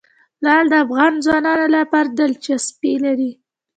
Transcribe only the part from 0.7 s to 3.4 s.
د افغان ځوانانو لپاره دلچسپي لري.